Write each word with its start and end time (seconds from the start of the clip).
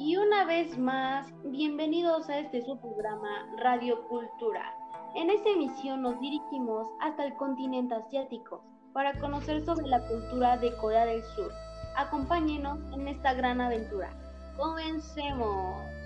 Y 0.00 0.16
una 0.16 0.44
vez 0.44 0.78
más, 0.78 1.26
bienvenidos 1.44 2.28
a 2.28 2.38
este 2.38 2.62
su 2.62 2.78
programa 2.78 3.48
Radio 3.56 4.06
Cultura. 4.06 4.72
En 5.16 5.28
esta 5.28 5.50
emisión 5.50 6.02
nos 6.02 6.20
dirigimos 6.20 6.86
hasta 7.00 7.24
el 7.24 7.34
continente 7.34 7.96
asiático 7.96 8.62
para 8.92 9.18
conocer 9.18 9.64
sobre 9.64 9.88
la 9.88 10.06
cultura 10.06 10.56
de 10.56 10.76
Corea 10.76 11.04
del 11.04 11.24
Sur. 11.34 11.50
Acompáñenos 11.96 12.78
en 12.92 13.08
esta 13.08 13.34
gran 13.34 13.60
aventura. 13.60 14.10
Comencemos. 14.56 15.97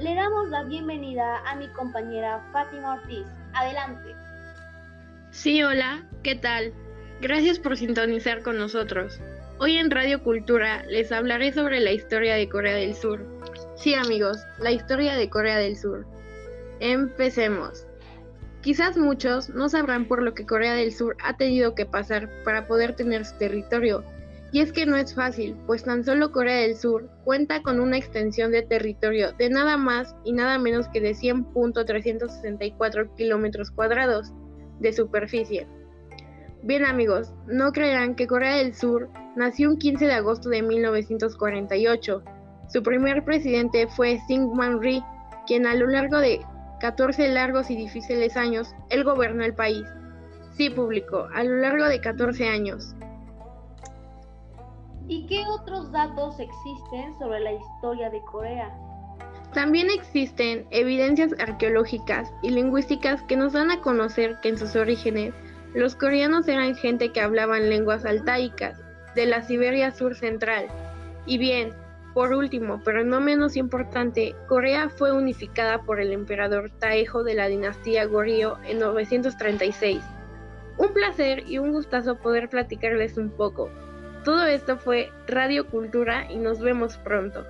Le 0.00 0.14
damos 0.14 0.48
la 0.48 0.62
bienvenida 0.62 1.38
a 1.44 1.56
mi 1.56 1.66
compañera 1.70 2.40
Fátima 2.52 2.94
Ortiz. 2.94 3.26
Adelante. 3.52 4.14
Sí, 5.32 5.60
hola, 5.64 6.04
¿qué 6.22 6.36
tal? 6.36 6.72
Gracias 7.20 7.58
por 7.58 7.76
sintonizar 7.76 8.42
con 8.42 8.58
nosotros. 8.58 9.20
Hoy 9.58 9.76
en 9.76 9.90
Radio 9.90 10.22
Cultura 10.22 10.84
les 10.86 11.10
hablaré 11.10 11.52
sobre 11.52 11.80
la 11.80 11.90
historia 11.90 12.36
de 12.36 12.48
Corea 12.48 12.76
del 12.76 12.94
Sur. 12.94 13.26
Sí 13.74 13.94
amigos, 13.94 14.38
la 14.60 14.70
historia 14.70 15.16
de 15.16 15.28
Corea 15.28 15.56
del 15.56 15.76
Sur. 15.76 16.06
Empecemos. 16.78 17.84
Quizás 18.62 18.96
muchos 18.96 19.48
no 19.48 19.68
sabrán 19.68 20.04
por 20.06 20.22
lo 20.22 20.32
que 20.32 20.46
Corea 20.46 20.74
del 20.74 20.94
Sur 20.94 21.16
ha 21.24 21.36
tenido 21.36 21.74
que 21.74 21.86
pasar 21.86 22.28
para 22.44 22.68
poder 22.68 22.94
tener 22.94 23.24
su 23.24 23.36
territorio. 23.36 24.04
Y 24.50 24.60
es 24.60 24.72
que 24.72 24.86
no 24.86 24.96
es 24.96 25.14
fácil, 25.14 25.54
pues 25.66 25.84
tan 25.84 26.04
solo 26.04 26.32
Corea 26.32 26.62
del 26.62 26.74
Sur 26.76 27.10
cuenta 27.24 27.60
con 27.62 27.80
una 27.80 27.98
extensión 27.98 28.50
de 28.50 28.62
territorio 28.62 29.32
de 29.32 29.50
nada 29.50 29.76
más 29.76 30.16
y 30.24 30.32
nada 30.32 30.58
menos 30.58 30.88
que 30.88 31.02
de 31.02 31.12
100.364 31.12 33.14
kilómetros 33.14 33.70
cuadrados 33.70 34.32
de 34.80 34.94
superficie. 34.94 35.66
Bien 36.62 36.86
amigos, 36.86 37.34
no 37.46 37.72
crean 37.72 38.14
que 38.14 38.26
Corea 38.26 38.56
del 38.56 38.74
Sur 38.74 39.10
nació 39.36 39.68
un 39.68 39.78
15 39.78 40.06
de 40.06 40.14
agosto 40.14 40.48
de 40.48 40.62
1948. 40.62 42.22
Su 42.68 42.82
primer 42.82 43.24
presidente 43.24 43.86
fue 43.86 44.18
Syngman 44.26 44.80
Rhee, 44.80 45.04
quien 45.46 45.66
a 45.66 45.74
lo 45.74 45.86
largo 45.86 46.18
de 46.18 46.40
14 46.80 47.28
largos 47.28 47.70
y 47.70 47.76
difíciles 47.76 48.36
años, 48.36 48.74
él 48.88 49.04
gobernó 49.04 49.44
el 49.44 49.54
país. 49.54 49.84
Sí, 50.56 50.70
público, 50.70 51.28
a 51.34 51.44
lo 51.44 51.56
largo 51.56 51.84
de 51.84 52.00
14 52.00 52.48
años. 52.48 52.94
¿Y 55.08 55.26
qué 55.26 55.42
otros 55.48 55.90
datos 55.90 56.38
existen 56.38 57.18
sobre 57.18 57.40
la 57.40 57.52
historia 57.52 58.10
de 58.10 58.20
Corea? 58.30 58.76
También 59.54 59.88
existen 59.88 60.66
evidencias 60.70 61.34
arqueológicas 61.38 62.30
y 62.42 62.50
lingüísticas 62.50 63.22
que 63.22 63.36
nos 63.36 63.54
dan 63.54 63.70
a 63.70 63.80
conocer 63.80 64.38
que 64.42 64.50
en 64.50 64.58
sus 64.58 64.76
orígenes 64.76 65.32
los 65.74 65.96
coreanos 65.96 66.46
eran 66.46 66.76
gente 66.76 67.10
que 67.10 67.22
hablaban 67.22 67.70
lenguas 67.70 68.04
altaicas 68.04 68.78
de 69.14 69.24
la 69.24 69.42
Siberia 69.42 69.92
sur 69.92 70.14
central. 70.14 70.66
Y 71.24 71.38
bien, 71.38 71.72
por 72.12 72.34
último, 72.34 72.82
pero 72.84 73.02
no 73.02 73.18
menos 73.20 73.56
importante, 73.56 74.34
Corea 74.46 74.90
fue 74.90 75.12
unificada 75.12 75.80
por 75.82 76.00
el 76.00 76.12
emperador 76.12 76.70
Taejo 76.78 77.24
de 77.24 77.34
la 77.34 77.48
dinastía 77.48 78.04
Goryeo 78.04 78.58
en 78.64 78.78
936. 78.78 80.02
Un 80.76 80.92
placer 80.92 81.44
y 81.48 81.56
un 81.56 81.72
gustazo 81.72 82.16
poder 82.18 82.50
platicarles 82.50 83.16
un 83.16 83.30
poco. 83.30 83.70
Todo 84.24 84.46
esto 84.46 84.76
fue 84.76 85.10
Radio 85.26 85.66
Cultura 85.66 86.30
y 86.30 86.36
nos 86.36 86.60
vemos 86.60 86.96
pronto. 86.98 87.44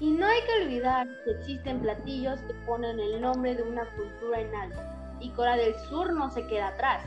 Y 0.00 0.10
no 0.10 0.26
hay 0.26 0.40
que 0.42 0.64
olvidar 0.64 1.06
que 1.24 1.30
existen 1.30 1.80
platillos 1.80 2.40
que 2.40 2.54
ponen 2.66 2.98
el 2.98 3.20
nombre 3.20 3.54
de 3.54 3.62
una 3.62 3.84
cultura 3.90 4.40
en 4.40 4.54
alto 4.54 4.80
y 5.22 5.30
Corea 5.30 5.56
del 5.56 5.74
Sur 5.88 6.12
no 6.12 6.30
se 6.30 6.46
queda 6.46 6.68
atrás. 6.68 7.04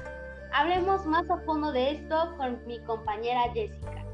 Hablemos 0.53 1.05
más 1.05 1.29
a 1.29 1.37
fondo 1.39 1.71
de 1.73 1.91
esto 1.91 2.33
con 2.38 2.65
mi 2.65 2.79
compañera 2.79 3.51
Jessica. 3.53 4.04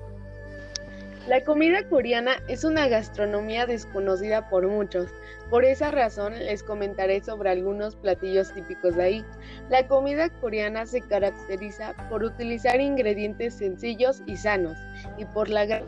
La 1.27 1.43
comida 1.43 1.87
coreana 1.87 2.41
es 2.47 2.63
una 2.63 2.87
gastronomía 2.87 3.67
desconocida 3.67 4.49
por 4.49 4.67
muchos. 4.67 5.11
Por 5.51 5.63
esa 5.65 5.91
razón 5.91 6.33
les 6.33 6.63
comentaré 6.63 7.23
sobre 7.23 7.51
algunos 7.51 7.95
platillos 7.95 8.51
típicos 8.53 8.95
de 8.95 9.03
ahí. 9.03 9.25
La 9.69 9.87
comida 9.87 10.29
coreana 10.29 10.87
se 10.87 11.01
caracteriza 11.01 11.93
por 12.09 12.23
utilizar 12.23 12.81
ingredientes 12.81 13.53
sencillos 13.53 14.23
y 14.25 14.35
sanos 14.35 14.75
y 15.19 15.25
por 15.25 15.47
la 15.49 15.83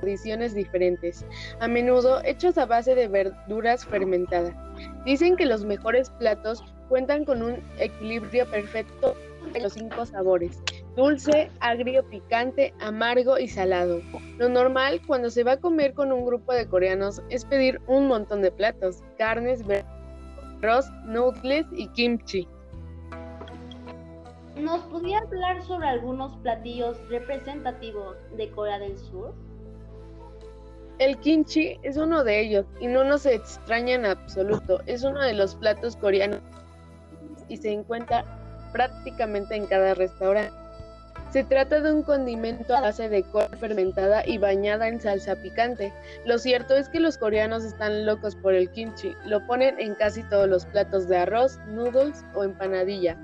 tradiciones 0.00 0.54
diferentes, 0.54 1.24
a 1.58 1.66
menudo 1.66 2.22
hechos 2.24 2.58
a 2.58 2.66
base 2.66 2.94
de 2.94 3.08
verduras 3.08 3.84
fermentadas. 3.86 4.54
Dicen 5.04 5.36
que 5.36 5.46
los 5.46 5.64
mejores 5.64 6.10
platos 6.10 6.62
cuentan 6.88 7.24
con 7.24 7.42
un 7.42 7.62
equilibrio 7.78 8.48
perfecto 8.50 9.16
de 9.52 9.60
los 9.60 9.72
cinco 9.72 10.06
sabores, 10.06 10.62
dulce, 10.98 11.48
agrio, 11.60 12.04
picante, 12.10 12.74
amargo 12.80 13.38
y 13.38 13.46
salado. 13.46 14.00
Lo 14.36 14.48
normal 14.48 15.00
cuando 15.06 15.30
se 15.30 15.44
va 15.44 15.52
a 15.52 15.56
comer 15.56 15.94
con 15.94 16.10
un 16.10 16.26
grupo 16.26 16.52
de 16.52 16.66
coreanos 16.66 17.22
es 17.30 17.44
pedir 17.44 17.80
un 17.86 18.08
montón 18.08 18.42
de 18.42 18.50
platos, 18.50 19.04
carnes, 19.16 19.62
arroz, 20.60 20.90
noodles 21.04 21.66
y 21.70 21.86
kimchi. 21.90 22.48
¿Nos 24.56 24.80
podría 24.86 25.20
hablar 25.20 25.62
sobre 25.62 25.86
algunos 25.86 26.36
platillos 26.38 26.98
representativos 27.08 28.16
de 28.36 28.50
Corea 28.50 28.80
del 28.80 28.98
Sur? 28.98 29.32
El 30.98 31.16
kimchi 31.18 31.78
es 31.84 31.96
uno 31.96 32.24
de 32.24 32.40
ellos 32.40 32.66
y 32.80 32.88
no 32.88 33.04
nos 33.04 33.24
extraña 33.24 33.94
en 33.94 34.04
absoluto. 34.04 34.80
Es 34.86 35.04
uno 35.04 35.22
de 35.22 35.34
los 35.34 35.54
platos 35.54 35.94
coreanos 35.94 36.40
y 37.46 37.56
se 37.56 37.70
encuentra 37.70 38.24
prácticamente 38.72 39.54
en 39.54 39.66
cada 39.66 39.94
restaurante. 39.94 40.67
Se 41.30 41.44
trata 41.44 41.80
de 41.80 41.92
un 41.92 42.02
condimento 42.02 42.74
a 42.74 42.80
base 42.80 43.08
de 43.08 43.22
col 43.22 43.48
fermentada 43.58 44.26
y 44.26 44.38
bañada 44.38 44.88
en 44.88 45.00
salsa 45.00 45.36
picante. 45.36 45.92
Lo 46.24 46.38
cierto 46.38 46.74
es 46.74 46.88
que 46.88 47.00
los 47.00 47.18
coreanos 47.18 47.64
están 47.64 48.06
locos 48.06 48.34
por 48.34 48.54
el 48.54 48.70
kimchi. 48.70 49.12
Lo 49.26 49.46
ponen 49.46 49.78
en 49.78 49.94
casi 49.94 50.22
todos 50.24 50.48
los 50.48 50.64
platos 50.64 51.06
de 51.06 51.18
arroz, 51.18 51.58
noodles 51.68 52.24
o 52.34 52.44
empanadilla. 52.44 53.18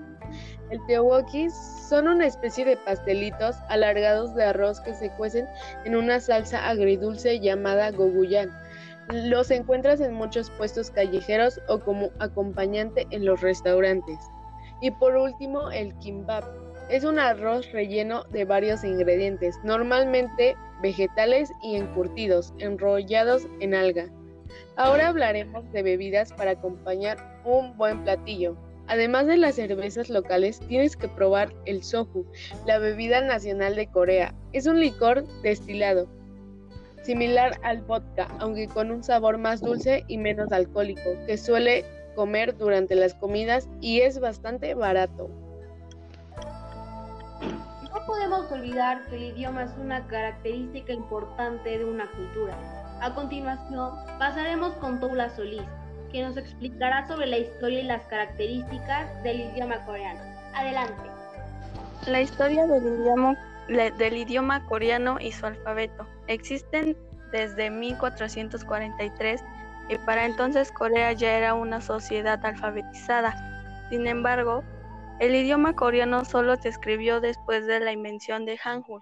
El 0.70 0.84
teowoki 0.86 1.48
son 1.88 2.08
una 2.08 2.26
especie 2.26 2.64
de 2.64 2.76
pastelitos 2.76 3.56
alargados 3.68 4.34
de 4.34 4.44
arroz 4.44 4.80
que 4.80 4.94
se 4.94 5.10
cuecen 5.10 5.46
en 5.84 5.94
una 5.96 6.20
salsa 6.20 6.68
agridulce 6.68 7.40
llamada 7.40 7.90
goguyan. 7.90 8.50
Los 9.12 9.50
encuentras 9.50 10.00
en 10.00 10.14
muchos 10.14 10.50
puestos 10.50 10.90
callejeros 10.90 11.60
o 11.68 11.80
como 11.80 12.10
acompañante 12.18 13.06
en 13.10 13.24
los 13.24 13.40
restaurantes. 13.42 14.18
Y 14.80 14.90
por 14.90 15.16
último, 15.16 15.70
el 15.70 15.94
kimbap. 15.98 16.44
Es 16.90 17.02
un 17.04 17.18
arroz 17.18 17.70
relleno 17.72 18.24
de 18.24 18.44
varios 18.44 18.84
ingredientes, 18.84 19.58
normalmente 19.64 20.54
vegetales 20.82 21.50
y 21.62 21.76
encurtidos, 21.76 22.52
enrollados 22.58 23.46
en 23.60 23.74
alga. 23.74 24.10
Ahora 24.76 25.08
hablaremos 25.08 25.70
de 25.72 25.82
bebidas 25.82 26.32
para 26.34 26.52
acompañar 26.52 27.40
un 27.44 27.76
buen 27.78 28.04
platillo. 28.04 28.56
Además 28.86 29.26
de 29.26 29.38
las 29.38 29.54
cervezas 29.54 30.10
locales, 30.10 30.60
tienes 30.68 30.94
que 30.94 31.08
probar 31.08 31.54
el 31.64 31.82
soju, 31.82 32.26
la 32.66 32.78
bebida 32.78 33.22
nacional 33.22 33.76
de 33.76 33.86
Corea. 33.86 34.34
Es 34.52 34.66
un 34.66 34.78
licor 34.78 35.24
destilado 35.42 36.06
similar 37.02 37.58
al 37.62 37.82
vodka, 37.82 38.28
aunque 38.40 38.66
con 38.68 38.90
un 38.90 39.02
sabor 39.02 39.38
más 39.38 39.60
dulce 39.60 40.04
y 40.08 40.18
menos 40.18 40.52
alcohólico, 40.52 41.02
que 41.26 41.36
suele 41.36 41.84
comer 42.14 42.56
durante 42.56 42.94
las 42.94 43.14
comidas 43.14 43.68
y 43.80 44.00
es 44.00 44.20
bastante 44.20 44.74
barato. 44.74 45.30
Podemos 48.06 48.50
olvidar 48.52 49.06
que 49.06 49.16
el 49.16 49.22
idioma 49.22 49.64
es 49.64 49.72
una 49.78 50.06
característica 50.06 50.92
importante 50.92 51.78
de 51.78 51.84
una 51.84 52.10
cultura. 52.10 52.54
A 53.00 53.14
continuación, 53.14 53.94
pasaremos 54.18 54.74
con 54.74 55.00
Toula 55.00 55.30
Solís, 55.30 55.62
que 56.12 56.22
nos 56.22 56.36
explicará 56.36 57.06
sobre 57.08 57.26
la 57.26 57.38
historia 57.38 57.80
y 57.80 57.84
las 57.84 58.02
características 58.02 59.22
del 59.22 59.40
idioma 59.40 59.84
coreano. 59.86 60.20
Adelante. 60.54 61.02
La 62.06 62.20
historia 62.20 62.66
del 62.66 63.00
idioma 63.00 63.36
del 63.68 64.16
idioma 64.16 64.64
coreano 64.66 65.18
y 65.20 65.32
su 65.32 65.46
alfabeto. 65.46 66.06
Existen 66.26 66.96
desde 67.32 67.70
1443 67.70 69.42
y 69.88 69.96
para 69.98 70.26
entonces 70.26 70.70
Corea 70.70 71.12
ya 71.12 71.36
era 71.36 71.54
una 71.54 71.80
sociedad 71.80 72.44
alfabetizada. 72.44 73.34
Sin 73.88 74.06
embargo, 74.06 74.62
el 75.20 75.34
idioma 75.36 75.76
coreano 75.76 76.24
solo 76.24 76.56
se 76.56 76.68
escribió 76.68 77.20
después 77.20 77.66
de 77.66 77.78
la 77.78 77.92
invención 77.92 78.44
de 78.44 78.58
Hangul 78.58 79.00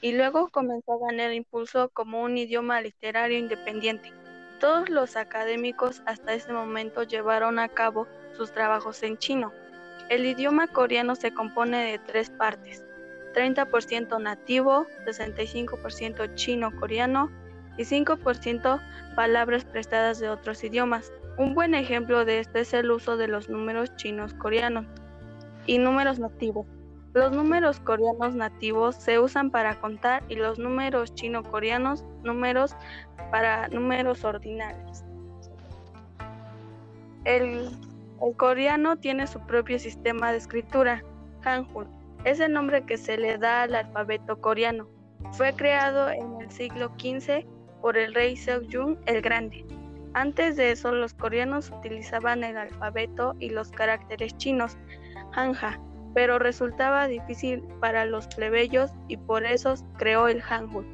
y 0.00 0.12
luego 0.12 0.48
comenzó 0.48 0.94
a 0.94 1.06
ganar 1.06 1.32
impulso 1.32 1.88
como 1.90 2.22
un 2.22 2.36
idioma 2.36 2.80
literario 2.80 3.38
independiente. 3.38 4.12
Todos 4.58 4.88
los 4.88 5.16
académicos 5.16 6.02
hasta 6.04 6.34
ese 6.34 6.52
momento 6.52 7.04
llevaron 7.04 7.60
a 7.60 7.68
cabo 7.68 8.08
sus 8.36 8.52
trabajos 8.52 9.02
en 9.04 9.18
chino. 9.18 9.52
El 10.08 10.26
idioma 10.26 10.66
coreano 10.66 11.14
se 11.14 11.32
compone 11.32 11.92
de 11.92 11.98
tres 12.00 12.28
partes, 12.28 12.84
30% 13.34 14.20
nativo, 14.20 14.86
65% 15.06 16.34
chino-coreano 16.34 17.30
y 17.78 17.84
5% 17.84 18.80
palabras 19.14 19.64
prestadas 19.64 20.18
de 20.18 20.28
otros 20.28 20.64
idiomas. 20.64 21.12
Un 21.38 21.54
buen 21.54 21.74
ejemplo 21.74 22.24
de 22.24 22.40
esto 22.40 22.58
es 22.58 22.74
el 22.74 22.90
uso 22.90 23.16
de 23.16 23.28
los 23.28 23.48
números 23.48 23.94
chinos 23.96 24.34
coreanos 24.34 24.86
y 25.66 25.78
números 25.78 26.18
nativos. 26.18 26.66
Los 27.16 27.32
números 27.32 27.80
coreanos 27.80 28.34
nativos 28.34 28.94
se 28.96 29.18
usan 29.18 29.50
para 29.50 29.80
contar 29.80 30.22
y 30.28 30.34
los 30.34 30.58
números 30.58 31.14
chino-coreanos 31.14 32.04
números 32.22 32.76
para 33.30 33.68
números 33.68 34.24
ordinales. 34.24 35.04
El, 37.24 37.70
coreano 38.36 38.96
tiene 38.98 39.26
su 39.26 39.40
propio 39.40 39.78
sistema 39.78 40.30
de 40.30 40.38
escritura, 40.38 41.02
Hangul. 41.42 41.86
Es 42.24 42.40
el 42.40 42.52
nombre 42.52 42.84
que 42.84 42.96
se 42.96 43.16
le 43.16 43.38
da 43.38 43.62
al 43.62 43.74
alfabeto 43.74 44.40
coreano. 44.40 44.88
Fue 45.32 45.54
creado 45.54 46.10
en 46.10 46.40
el 46.40 46.50
siglo 46.50 46.92
XV 46.98 47.46
por 47.80 47.96
el 47.96 48.14
rey 48.14 48.36
Seojung 48.36 48.98
el 49.06 49.22
Grande. 49.22 49.64
Antes 50.16 50.56
de 50.56 50.70
eso, 50.70 50.92
los 50.92 51.12
coreanos 51.12 51.70
utilizaban 51.70 52.42
el 52.42 52.56
alfabeto 52.56 53.34
y 53.38 53.50
los 53.50 53.70
caracteres 53.70 54.34
chinos, 54.38 54.78
Hanja, 55.34 55.78
pero 56.14 56.38
resultaba 56.38 57.06
difícil 57.06 57.62
para 57.80 58.06
los 58.06 58.26
plebeyos 58.28 58.92
y 59.08 59.18
por 59.18 59.44
eso 59.44 59.74
creó 59.98 60.28
el 60.28 60.40
Hangul. 60.40 60.86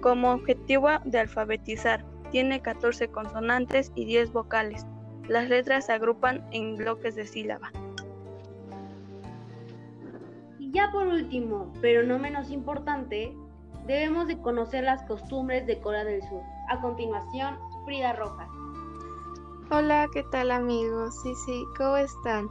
Como 0.00 0.32
objetivo 0.32 0.88
de 1.04 1.18
alfabetizar, 1.18 2.02
tiene 2.30 2.62
14 2.62 3.08
consonantes 3.08 3.92
y 3.94 4.06
10 4.06 4.32
vocales. 4.32 4.86
Las 5.28 5.50
letras 5.50 5.84
se 5.84 5.92
agrupan 5.92 6.42
en 6.50 6.76
bloques 6.76 7.14
de 7.14 7.26
sílaba. 7.26 7.70
Y 10.58 10.72
ya 10.72 10.90
por 10.90 11.08
último, 11.08 11.70
pero 11.82 12.04
no 12.04 12.18
menos 12.18 12.50
importante, 12.50 13.36
debemos 13.86 14.28
de 14.28 14.38
conocer 14.38 14.84
las 14.84 15.02
costumbres 15.02 15.66
de 15.66 15.78
Corea 15.78 16.04
del 16.04 16.22
Sur. 16.22 16.40
A 16.70 16.80
continuación, 16.80 17.58
Frida 17.84 18.14
Rojas. 18.14 18.48
Hola, 19.74 20.06
¿qué 20.12 20.22
tal 20.24 20.50
amigos? 20.50 21.22
Sí, 21.22 21.32
sí, 21.46 21.64
¿cómo 21.78 21.96
están? 21.96 22.50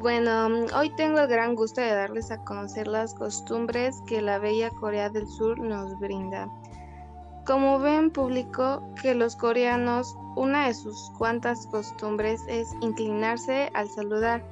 Bueno, 0.00 0.66
hoy 0.76 0.90
tengo 0.94 1.18
el 1.18 1.28
gran 1.28 1.54
gusto 1.54 1.80
de 1.80 1.94
darles 1.94 2.30
a 2.30 2.44
conocer 2.44 2.88
las 2.88 3.14
costumbres 3.14 4.02
que 4.06 4.20
la 4.20 4.38
bella 4.38 4.68
Corea 4.68 5.08
del 5.08 5.26
Sur 5.26 5.58
nos 5.58 5.98
brinda. 5.98 6.46
Como 7.46 7.78
ven, 7.78 8.10
publicó 8.10 8.82
que 9.00 9.14
los 9.14 9.34
coreanos, 9.34 10.14
una 10.36 10.66
de 10.66 10.74
sus 10.74 11.10
cuantas 11.16 11.66
costumbres 11.68 12.42
es 12.48 12.68
inclinarse 12.82 13.70
al 13.72 13.88
saludar, 13.88 14.44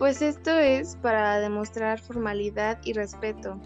pues 0.00 0.20
esto 0.20 0.50
es 0.50 0.96
para 0.96 1.38
demostrar 1.38 2.00
formalidad 2.00 2.80
y 2.82 2.92
respeto. 2.92 3.60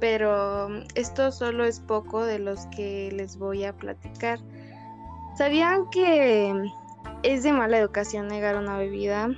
Pero 0.00 0.68
esto 0.94 1.32
solo 1.32 1.66
es 1.66 1.80
poco 1.80 2.24
de 2.24 2.38
los 2.38 2.64
que 2.68 3.12
les 3.12 3.36
voy 3.36 3.64
a 3.64 3.74
platicar. 3.74 4.38
¿Sabían 5.36 5.90
que 5.90 6.72
es 7.24 7.42
de 7.42 7.52
mala 7.52 7.78
educación 7.78 8.28
negar 8.28 8.56
una 8.56 8.78
bebida? 8.78 9.30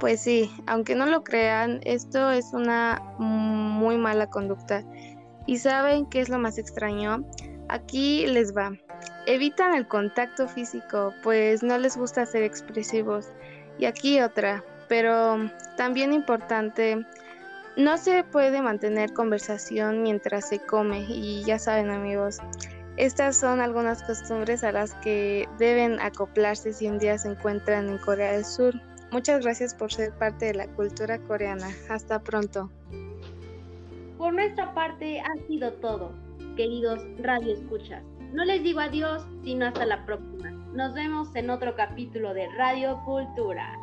Pues 0.00 0.20
sí, 0.20 0.50
aunque 0.66 0.94
no 0.94 1.06
lo 1.06 1.22
crean, 1.22 1.80
esto 1.84 2.30
es 2.30 2.52
una 2.52 3.00
muy 3.18 3.98
mala 3.98 4.28
conducta. 4.28 4.82
¿Y 5.46 5.58
saben 5.58 6.06
qué 6.06 6.20
es 6.20 6.28
lo 6.28 6.38
más 6.38 6.58
extraño? 6.58 7.24
Aquí 7.68 8.26
les 8.26 8.56
va. 8.56 8.72
Evitan 9.26 9.74
el 9.74 9.86
contacto 9.86 10.48
físico, 10.48 11.12
pues 11.22 11.62
no 11.62 11.78
les 11.78 11.96
gusta 11.96 12.26
ser 12.26 12.42
expresivos. 12.42 13.28
Y 13.78 13.84
aquí 13.84 14.20
otra, 14.20 14.64
pero 14.88 15.36
también 15.76 16.12
importante, 16.12 17.04
no 17.76 17.98
se 17.98 18.24
puede 18.24 18.62
mantener 18.62 19.12
conversación 19.12 20.02
mientras 20.02 20.48
se 20.48 20.58
come. 20.60 21.04
Y 21.08 21.44
ya 21.44 21.58
saben 21.58 21.90
amigos, 21.90 22.38
estas 22.96 23.36
son 23.36 23.60
algunas 23.60 24.02
costumbres 24.02 24.62
a 24.64 24.72
las 24.72 24.94
que 24.96 25.48
deben 25.58 25.98
acoplarse 26.00 26.72
si 26.72 26.88
un 26.88 26.98
día 26.98 27.16
se 27.16 27.30
encuentran 27.30 27.88
en 27.88 27.98
Corea 27.98 28.32
del 28.32 28.44
Sur. 28.44 28.74
Muchas 29.10 29.42
gracias 29.42 29.74
por 29.74 29.92
ser 29.92 30.12
parte 30.12 30.46
de 30.46 30.54
la 30.54 30.66
cultura 30.68 31.18
coreana. 31.18 31.68
Hasta 31.88 32.20
pronto. 32.20 32.70
Por 34.18 34.34
nuestra 34.34 34.72
parte 34.74 35.20
ha 35.20 35.46
sido 35.46 35.72
todo, 35.74 36.12
queridos 36.56 37.00
Radio 37.18 37.54
Escuchas. 37.54 38.02
No 38.32 38.44
les 38.44 38.62
digo 38.62 38.80
adiós, 38.80 39.26
sino 39.42 39.66
hasta 39.66 39.84
la 39.84 40.04
próxima. 40.06 40.50
Nos 40.74 40.94
vemos 40.94 41.34
en 41.34 41.50
otro 41.50 41.74
capítulo 41.74 42.32
de 42.32 42.46
Radio 42.56 43.00
Cultura. 43.04 43.81